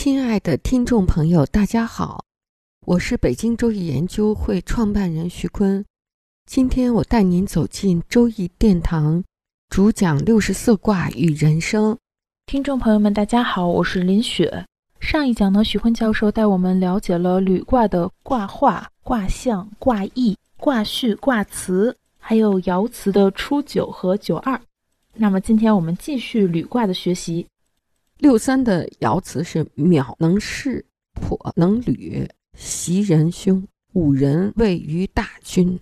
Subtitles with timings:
[0.00, 2.24] 亲爱的听众朋友，大家好，
[2.86, 5.84] 我是北京周易研究会创办人徐坤。
[6.46, 9.24] 今天我带您走进周易殿堂，
[9.68, 11.98] 主讲六十四卦与人生。
[12.46, 14.64] 听众朋友们，大家好，我是林雪。
[15.00, 24.60] 上一讲呢，徐坤教授带我们了解了履卦的卦画、卦象、卦意、卦序、卦辞，还有爻辞的初九和九二。
[25.14, 27.44] 那么今天我们继续履卦的学习。
[28.18, 33.64] 六三的爻辞是渺能视，颇能履，袭人凶。
[33.94, 35.78] 五人位于大军。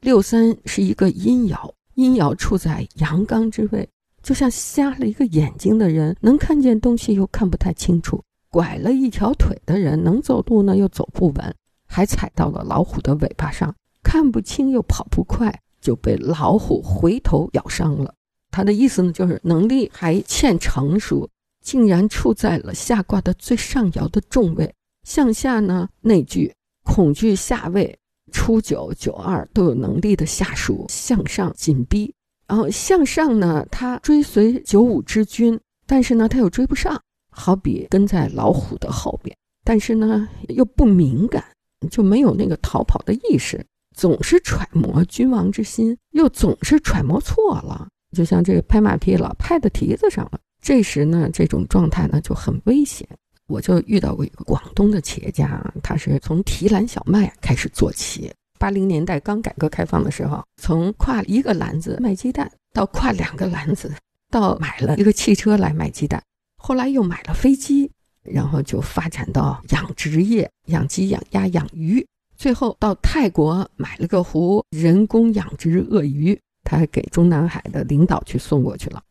[0.00, 3.88] 六三是一个阴爻，阴爻处在阳刚之位，
[4.22, 8.20] 就像瞎了一个眼睛的人，能看见东西又看不太清楚；
[8.50, 11.54] 拐了一条腿的人，能走路呢又走不稳，
[11.86, 18.12] 还踩到了老虎的尾巴上，看不清又跑不快，就被老虎回头咬伤了。
[18.50, 21.28] 他的意思呢，就是能力还欠成熟。
[21.68, 24.74] 竟然处在了下卦的最上爻的重位，
[25.06, 26.50] 向下呢内聚，
[26.82, 27.94] 恐惧下位，
[28.32, 32.10] 初九九二都有能力的下属向上紧逼，
[32.46, 36.98] 然后向上呢，他追随九五之君，但是呢他又追不上，
[37.30, 41.44] 好比跟在老虎的后边，但是呢又不敏感，
[41.90, 43.62] 就没有那个逃跑的意识，
[43.94, 50.40] 总是揣摩君王之心，又总是揣摩错了，就像这个拍马屁了，拍到蹄子上了。
[50.68, 53.08] 这时呢，这种状态呢就很危险。
[53.46, 58.30] 我就遇到过一个广东的企业家，他是从提篮小麦开始做起。
[58.58, 63.90] 八零年代刚改革开放的时候，从挎一个篮子卖鸡蛋，到挎两个篮子，
[64.30, 66.22] 到买了一个汽车来卖鸡蛋，
[66.58, 67.90] 后来又买了飞机，
[68.22, 79.02] 然后就发展到养殖业，养鸡、养鸭、养鱼，最后到泰国买了个湖，人工养殖鳄鱼，他还给中南海的领导去送过去了。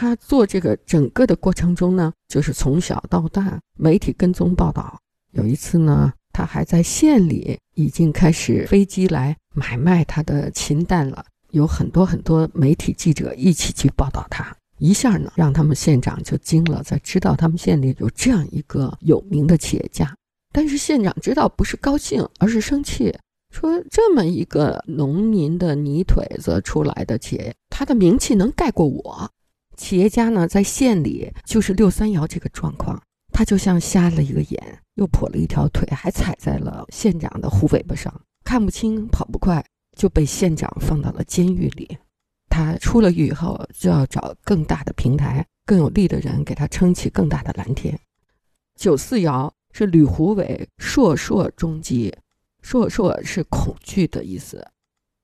[0.00, 4.96] 他做这个整个的过程中呢，就是从小到大媒体跟踪报道。
[5.32, 20.14] 有一次呢，他还在县里已经开始飞机来买卖他的禽蛋了，有很多很多媒体记者一起去报道他，一下呢让他们县长就惊了，在知道他们县里有这样一个有名的企业家。
[20.52, 23.12] 但是县长知道不是高兴，而是生气，
[23.50, 29.28] 说这么一个农民的泥腿子出来的企业，他的名气能盖过我？
[29.78, 33.00] 企业家呢，在县里就是六三爻这个状况，
[33.32, 38.12] 他就像瞎了一个眼，又跛了一条腿，还踩在了县长的虎尾巴上，
[38.44, 39.64] 看不清，跑不快，
[39.96, 41.96] 就被县长放到了监狱里。
[42.50, 47.96] 他出了狱以后，就要找更大的平台、更有力的人给他撑起更大的蓝天。
[48.74, 52.12] 九四爻是履虎尾，硕硕中极，
[52.62, 54.66] 硕硕是恐惧的意思。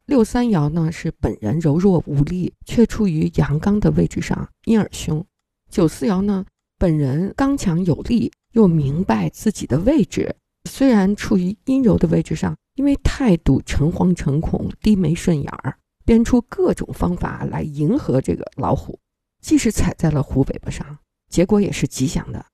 [0.07, 5.25] 六三爻呢是本人柔弱无力，却处于阳刚的位置上，因而凶。
[5.71, 6.45] 九四爻呢，
[6.79, 10.37] 本人刚强有力，又明白自己的位置，
[10.69, 18.99] 虽然处于阴柔的位置上，因为态度诚惶诚恐、低眉顺眼儿，编出各种方法来迎合这个老虎，
[19.41, 20.99] 即使踩在了虎尾巴上，
[21.31, 22.45] 结果也是吉祥的。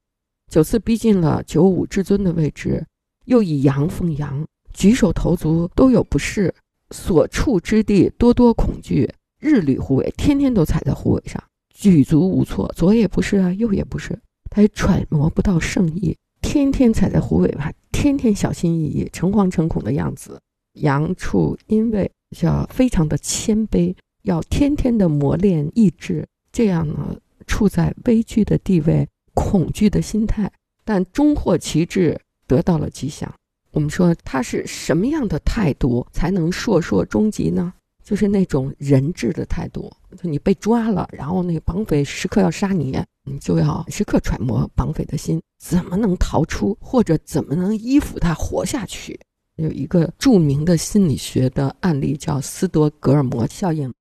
[0.53, 2.87] 九四逼近了九五至尊的位置，
[3.25, 6.55] 又以阳奉阳，举手投足都有不适。
[6.91, 11.43] 所处之地多多恐惧，日履虎尾，天天都踩在虎尾上，
[11.73, 14.19] 举足无措，左也不是啊，右也不是，
[14.51, 20.41] 他也揣摩不到圣意，天天踩在虎尾巴，天天小心翼翼、诚惶诚恐的样子。
[20.75, 22.11] 阳处阴位，
[22.43, 27.17] 要非常的谦卑，要天天的磨练意志，这样呢，
[27.47, 30.51] 处在危惧的地位、恐惧的心态，
[30.85, 33.35] 但终获其志，得到了吉祥。
[33.73, 37.73] 我们说他是什么样的态度才能硕硕终极呢？
[38.03, 49.21] 就是那种人质的态度，就你被抓了，然后那个绑匪时刻要杀你，你就要时刻揣摩绑匪的心，怎么能逃出，或者怎么能依附他活下去？
[49.57, 53.93] 有一个著名的心理学的案例叫斯德哥尔摩效应。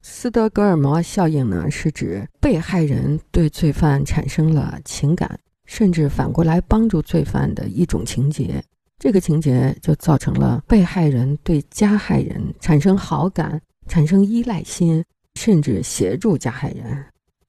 [0.00, 8.64] 斯德哥尔摩效应呢，是指被害人对罪犯产生了情感，甚至反过来帮助罪犯的一种情节。
[9.00, 13.58] 这个情节就造成了被害人对加害人产生好感、
[13.88, 15.02] 产生依赖心，
[15.36, 17.02] 甚至协助加害人。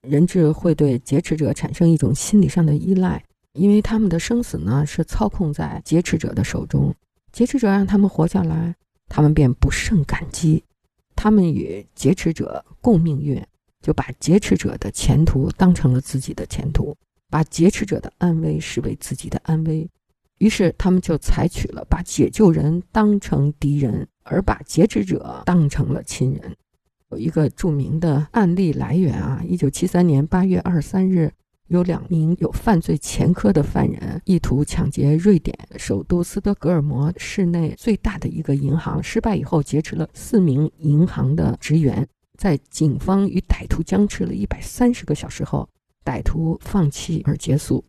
[0.08, 3.22] 人质会对劫持者产生一种心理上的依赖，
[3.52, 6.96] 因为他们的生死呢是操控在劫持者的手中。
[7.34, 8.74] 劫持者让他们活下来，
[9.10, 10.64] 他们便不胜感激。
[11.18, 13.46] 他们与劫持者共命运，
[13.82, 16.96] 就把劫持者的前途当成了自己的前途，
[17.30, 19.86] 把劫持者的安危视为自己的安危。
[20.42, 26.58] 于是，他们就采取了把解救人当成敌人，而把劫持者当成了亲人。
[27.12, 31.32] 有一个著名的案例来源啊，一九七三年八月二十三日。
[31.68, 42.06] 有两名有犯罪前科的犯人，意图抢劫瑞典首都斯德哥尔摩市内最大的一个银行，失败以后劫持了四名银行的职员。
[42.38, 45.70] 在警方与歹徒僵持了一百三十个小时后，
[46.04, 47.86] 歹徒放弃而结束。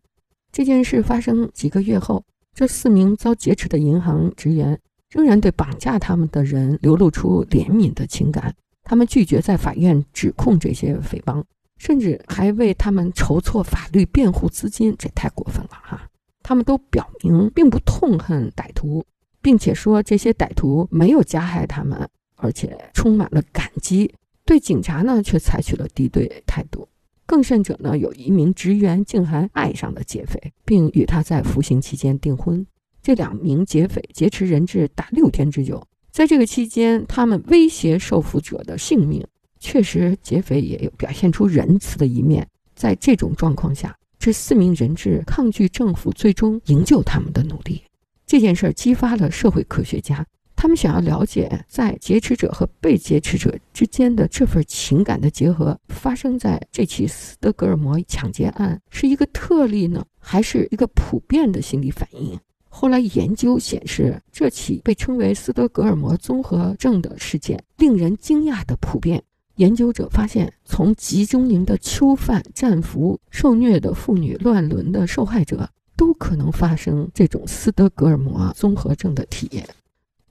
[0.49, 2.23] 这件事发生几个月后，
[2.53, 4.79] 这四名遭劫持的银行职员
[5.09, 8.53] 仍然对绑架他们的人流露出怜悯的情感，
[8.83, 11.43] 他们拒绝在法院指控这些匪帮。
[11.79, 16.07] 甚至还为他们筹措法律辩护资金，这太过分了哈！
[16.41, 19.03] 他们都表明并不痛恨歹徒，
[19.41, 22.07] 并且说这些歹徒没有加害他们，
[22.37, 24.13] 而且充满了感激。
[24.45, 26.87] 对警察呢，却采取了敌对态度。
[27.25, 32.65] 更甚者呢，有一名职员竟还爱上了劫匪，并与他在服刑期间订婚。
[33.01, 39.25] 这两名劫匪劫持人质达六天之久，在这个期间，他们威胁受俘者的性命。
[39.59, 42.47] 确实，劫匪也有表现出仁慈的一面。
[42.75, 47.81] 在这种状况下，这四名人质抗拒政府最终营救他们的努力，
[48.25, 50.25] 这件事激发了社会科学家，
[50.63, 62.39] 他们想要了解，在劫持者和被劫持者之间的这份情感的结合，发生在这起斯德哥尔摩抢劫案是一个特例呢，还是一个普遍的心理反应？
[62.69, 69.21] 后来研究显示，这起被称为斯德哥尔摩综合症的事件，令人惊讶的普遍。
[69.57, 79.67] 研究者发现，从集中营的囚犯、战俘、受虐的妇女、乱伦的受害者，都可能发生这种斯德哥尔摩综合症的体验。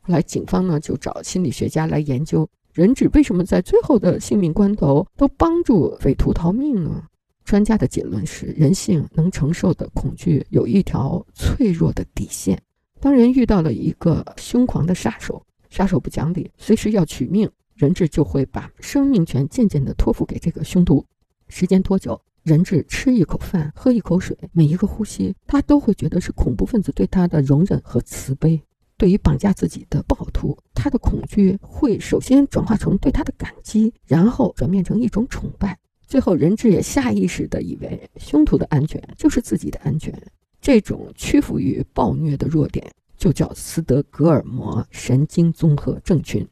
[0.02, 7.04] 后来，警方呢就找心理学家来研究人质为什么在最后的性命关头都帮助匪徒逃命呢？
[7.44, 12.60] 专家的结论是，人性能承受的恐惧有一条脆弱的底线。
[13.00, 17.50] 当人遇到了一个凶狂的杀手，杀手不讲理，随时要取命。
[17.74, 21.04] 人质就会把生命权渐渐地托付给这个凶徒。
[21.48, 28.62] 时间多久，人质吃一口饭、喝一口水，每一个呼吸，他都会觉得是恐怖分子对他的容忍和慈悲。
[29.02, 35.76] 对于绑架自己的暴徒，他的恐惧会首先转化成对他的感激，然后转变成一种崇拜，
[36.06, 40.16] 最后人质也下意识地以为凶徒的安全就是自己的安全。
[40.60, 46.46] 这种屈服于暴虐的弱点，就叫斯德哥尔摩神经综合症群。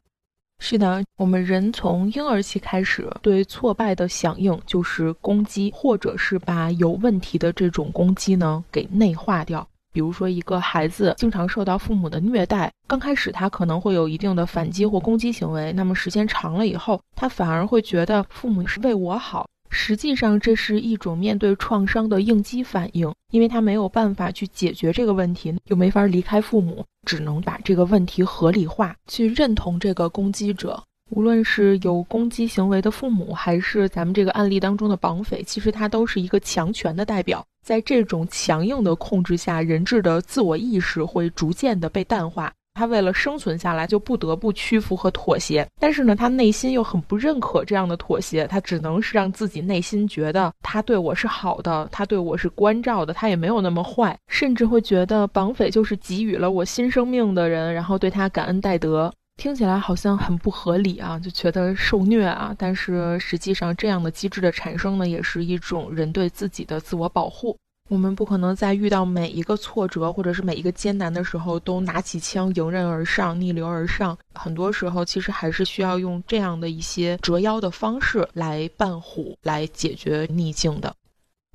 [0.59, 9.65] 是的，我们人从婴儿期开始对挫败的响应就是攻击，或者是把有问题的这种攻击呢给内化掉。
[9.93, 19.47] 比如说，一个孩子经常受到父母的虐待，刚开始他可能会有一定的反击或攻击行为，那么时间长了以后，他反而会觉得父母是为我好。
[19.73, 30.81] 实际上，这是一种面对创伤的应激反应，因为他没有办法去解决这个问题，又没法离开父母，只能把这个问题合理化，去认同这个攻击者。
[31.11, 37.45] 无论是有攻击行为的父母，还是咱们这个案例当中的绑匪，其实他都是一个强权的代表。
[37.63, 42.51] 在这种强硬的控制下，人质的自我意识会逐渐的被淡化。
[42.73, 45.67] 他为了生存下来，就不得不屈服和妥协。
[45.77, 59.11] 但是呢，他内心又很不认可这样的妥协，他只能是让自己内心觉得他对我是好的，他对我是关照的，他也没有那么坏，甚至会觉得绑匪就是给予了我新生命的人，然后对他感恩戴德。
[59.41, 62.53] 听起来好像很不合理啊，就觉得受虐啊。
[62.59, 67.57] 但是实际上，这样的机制的产生呢，也是一种人对自己的自我保护。
[67.89, 74.15] 我们不可能在遇到每一个挫折或者是每一个艰难的时候都拿起枪迎刃而上、逆流而上。
[74.35, 80.95] 很多时候，其实还是需要用这样的一些折腰的方式来扮虎，来解决逆境的。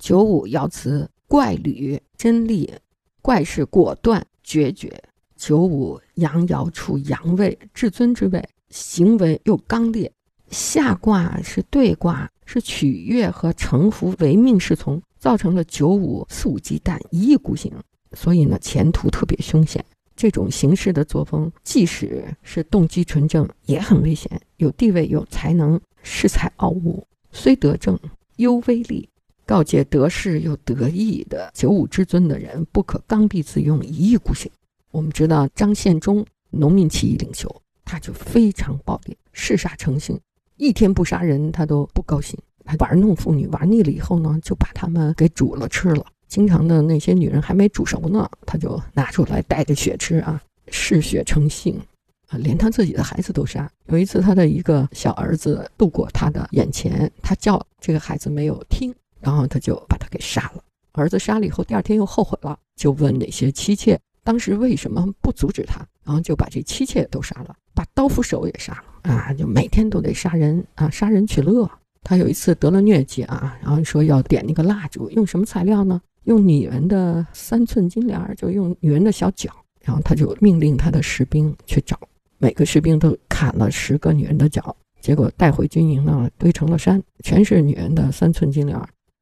[0.02, 2.74] 九五爻辞：怪履真力，
[3.22, 5.00] 怪是果断决绝。
[5.36, 10.10] 九五阳爻处阳位，至尊之位，行为又刚烈。
[10.50, 15.00] 下卦是对卦，是取悦和臣服，唯命是从。
[15.18, 17.72] 造成了九五肆无忌惮、一意孤行，
[18.12, 19.84] 所以呢，前途特别凶险。
[20.14, 24.40] 这种行事的作风，即使是动机纯正，也很危险。
[24.58, 27.98] 有地位、有才能，恃才傲物，虽得正，
[28.36, 29.08] 忧威力。
[29.44, 34.50] 告诫得势又得意的九五之尊的人，不可刚愎自用、一意孤行。
[34.90, 40.18] 我们知道张献忠，农民起义领袖，他就非常暴烈，嗜杀成性，
[40.56, 42.38] 一天不杀人他都不高兴。
[42.64, 46.04] 他玩弄妇女玩腻了以后呢，就把他们给煮了吃了。
[46.28, 51.80] 经常的那些女人还没煮熟呢，他就拿出来带着血吃啊，嗜血成性
[52.28, 53.70] 啊，连他自己的孩子都杀。
[53.86, 60.62] 有一次，他的一个小儿子路过他的眼前，他叫这个孩子没有听，然后他就把他给杀了。
[60.90, 71.70] 儿子杀了以后，第二天又后悔了，就问那些妻妾当时为什么不阻止他，然后就把这妻妾都杀了，把刀斧手也杀了啊，就每天都得杀人啊，杀人取乐。
[72.02, 76.02] 他有一次得了疟疾啊，然后说要点那个蜡烛，用什么材料呢？
[76.24, 79.48] 用女人的三寸金莲，就用女人的小脚。
[79.84, 81.96] 然后他就命令他的士兵去找，
[82.38, 88.76] 每个士兵都砍了十个女人的脚，结果带回军营呢，堆成了山，全是女人的三寸金莲。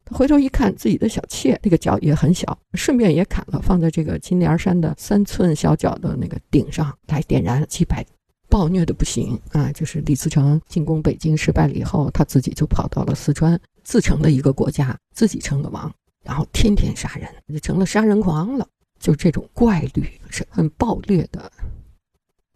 [0.04, 8.04] 他回头一看，自己的小妾那个脚也很小，顺便也砍了，放在这个金莲山的三寸小脚的那个顶上来点燃祭拜，
[8.48, 9.72] 暴虐的不行啊！
[9.72, 15.90] 就是李自成进攻北京失败了以后，他自己就跑到了四川，自成了一个国家，自己称了王，
[16.22, 18.68] 然后天天杀人，就成了杀人狂了。
[19.00, 21.50] 就这种怪吕是很暴虐的。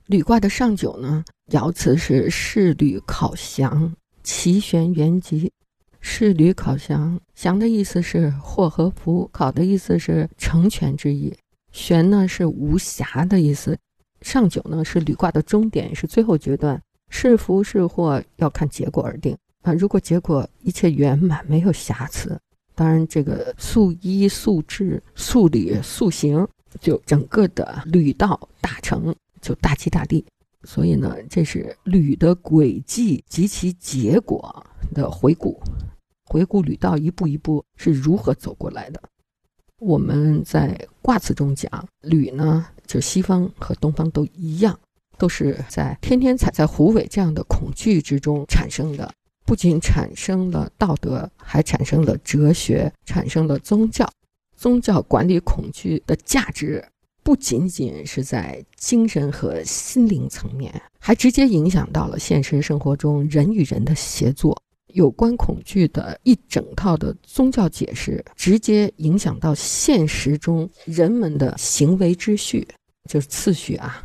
[0.07, 5.53] 吕卦的上九呢，爻辞是仕履考祥，其玄元吉。
[6.11, 11.33] 仕履考祥，祥的意思是祸和福，考的意思是成全之意，
[11.71, 13.79] 玄呢是无瑕的意思。
[14.23, 19.73] 上九呢是履卦的终点，是最后阶段，是福是祸要看结果而定啊。
[19.75, 22.41] 如果结果一切圆满，没有瑕疵，
[22.75, 26.49] 当然这个素衣、素质、素履、素行，
[26.81, 30.25] 就整个的履道大成，就大吉大利。
[30.65, 35.61] 所以呢，这是履的轨迹及其结果的回顾。
[36.29, 39.01] 回顾吕道一步一步是如何走过来的。
[39.79, 41.71] 我们在卦辞中讲，
[42.03, 44.79] 吕呢，就西方和东方都一样，
[45.17, 49.11] 都是在天天踩在虎尾这样的恐惧之中产生的。
[49.47, 54.07] 不仅产生了道德，还产生了哲学，产生了宗教。
[54.55, 56.85] 宗教管理恐惧的价值，
[57.23, 64.61] 不仅仅是在精神和心灵层面，还直接影响到了现实生活中人与人的协作。
[64.95, 72.67] 有关恐惧的一整套的宗教解释，直接影响到现实中人们的行为秩序，
[73.09, 74.05] 就是次序啊。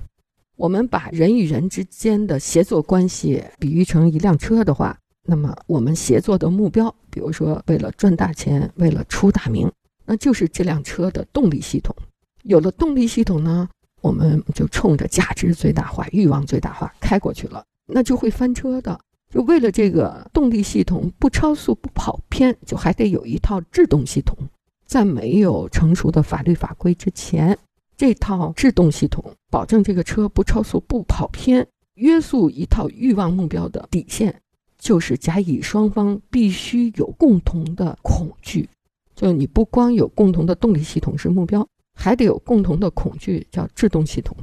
[0.55, 9.69] 我们把人与人之间的协作关系比喻成一辆车的话，那么我们协作的目标，比如说为了赚大钱，为了出大名，
[10.05, 11.95] 那就是这辆车的动力系统。
[12.43, 13.67] 有了动力系统呢，
[14.01, 18.99] 我们就冲着价值最大化、欲望最大化开过去了，那就会翻车的。
[19.33, 24.37] 就为了这个动力系统不超速不跑偏，就还得有一套制动系统。
[24.85, 27.57] 在没有成熟的法律法规之前，
[27.97, 34.39] 这套制动系统保证这个车不超速不跑偏，约束一套欲望目标的底线，
[34.77, 38.69] 就是甲乙双方必须有共同的恐惧。
[39.15, 44.37] 就你不光有共同的动力系统是目标，还得有共同的恐惧，叫制动系统。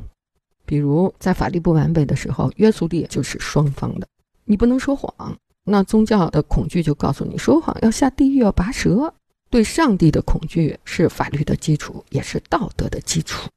[0.67, 4.09] 比如在法律不完备的时候，约束力就是双方的。
[4.45, 9.13] 你不能说谎，那宗教的恐惧就告诉你说谎要下地狱要拔舌。
[9.51, 13.49] 对上帝的恐惧是法律的基础，也是道德的基础。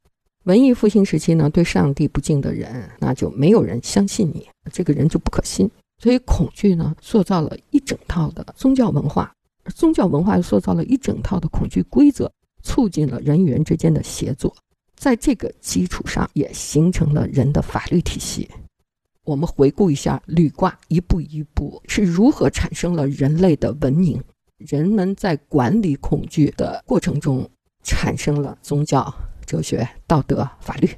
[0.46, 5.70] 文艺复兴时期呢，对上帝不敬的人，那就没有人相信你，这个人就不可信。
[6.02, 9.32] 所以恐惧呢，塑造了一整套的宗教文化，
[9.76, 12.30] 宗教文化塑造了一整套的恐惧规则，
[12.64, 14.54] 促进了人与人之间的协作，
[14.96, 18.50] 在这个基础上也形成了人的法律体系。
[19.26, 24.22] 我们回顾一下履卦一步一步是如何产生了人类的文明。
[24.58, 27.50] 人们在管理恐惧的过程中，
[27.84, 29.14] 产生了宗教、
[29.46, 30.90] 哲学、道德、法律。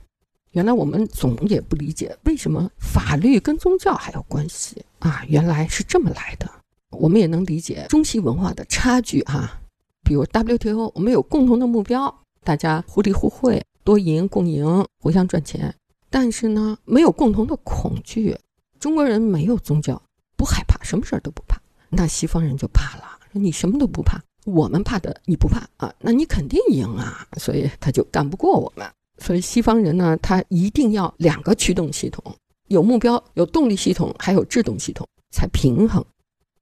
[0.51, 5.23] 原来我们总也不理解，为什么法律跟宗教还有关系啊？
[5.27, 6.49] 原来是这么来的。
[6.91, 9.59] 我们也能理解中西文化的差距哈。
[10.03, 15.75] 比如 WTO，我们有共同的目标，大家互利互惠、多赢共赢、互相赚钱。
[16.15, 18.33] 但是呢，没有共同的恐惧。
[18.79, 20.01] 中国人没有宗教，
[20.37, 21.59] 不害怕，什么事儿都不怕。
[21.89, 23.03] 那西方人就怕了，
[23.33, 27.27] 说你什么都不怕，我们怕的你不怕啊，那你肯定赢啊。
[27.35, 28.87] 所以他就干不过我们。
[29.17, 32.23] 所以西方人呢，他一定要两个驱动系统，
[32.69, 36.01] 有目标，有动力系统，还有制动系统才平衡。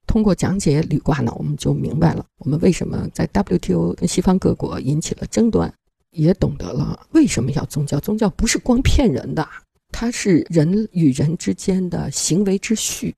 [0.08, 5.72] 通过讲解履卦呢，我们就明白了，我们为什么在 WTO 跟西方各国引起了争端。
[6.14, 8.00] 也懂得了为什么要宗教？
[8.00, 9.48] 宗教不是光骗人的，
[9.92, 13.14] 它是人与人之间的行为之序。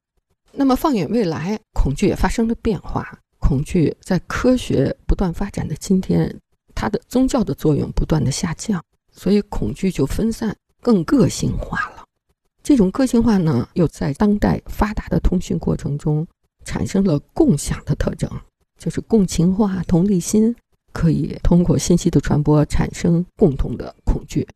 [0.51, 3.19] 那么放眼未来，恐惧也发生了变化。
[3.39, 6.33] 恐惧在科学不断发展的今天，
[6.73, 8.83] 它的宗教的作用不断的下降，
[9.13, 12.03] 所以恐惧就分散、更个性化了。
[12.63, 16.25] 这种个性化呢，又在当代发达的通讯过程中，
[16.63, 18.27] 产生了共享的特征，
[18.79, 20.55] 就是共情化、同理心，
[20.95, 24.47] 可以通过信息的传播产生共同的恐惧。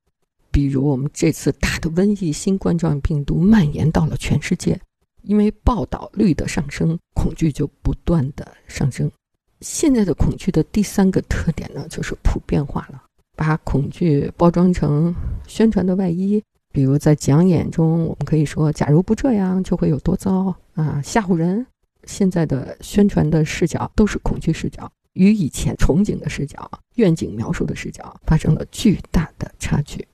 [0.50, 4.80] 比如我们这次大的瘟疫——新冠状病毒蔓延到了全世界，
[5.24, 9.12] 因为报道率的上升，恐惧就不断的上升。
[9.60, 13.04] 现在的恐惧的第三个特点呢，就是普遍化了，
[13.36, 15.14] 把恐惧包装成
[15.46, 16.42] 宣传的外衣。
[16.72, 21.66] 比如在讲演中，我们可以说：“假如不这样，就会有多糟啊！”吓唬人。
[22.06, 30.06] 现在的宣传的视角都是恐惧视角，与以前憧憬的视角、愿景描述的视角发生了巨大的差距。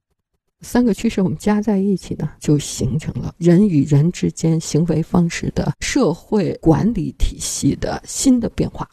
[0.61, 8.89] 三个趋势我们加在一起呢，就形成了人与人之间行为方式的社会管理体系的新的变化。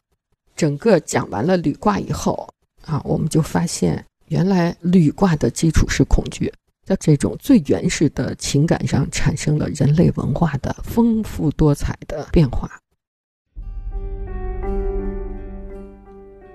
[0.54, 2.46] 整个讲完了履卦以后
[2.84, 6.52] 啊，我们就发现，原来履卦的基础是恐惧，
[6.84, 12.70] 在这种最原始的情感上产生了人类文化的丰富多彩的变化。